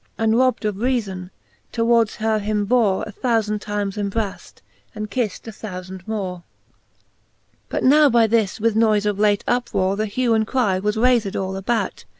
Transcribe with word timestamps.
And 0.17 0.33
robd 0.35 0.65
of 0.65 0.77
reafon, 0.77 1.29
towards 1.71 2.15
her 2.15 2.39
him 2.39 2.65
bore, 2.65 3.03
A 3.03 3.11
thoufand 3.11 3.59
times 3.61 3.97
embraft, 3.97 4.63
and 4.95 5.11
kift 5.11 5.47
a 5.47 5.51
thoufand 5.51 6.07
more. 6.07 6.37
XLvr. 6.39 6.43
But 7.69 7.83
now 7.83 8.09
by 8.09 8.25
this, 8.25 8.59
with 8.59 8.75
noife 8.75 9.05
of 9.05 9.19
late 9.19 9.43
uprore,, 9.47 9.95
The 9.97 10.07
hue 10.07 10.33
and 10.33 10.47
cry 10.47 10.79
was 10.79 10.95
rayfed 10.97 11.39
all 11.39 11.55
about 11.55 12.05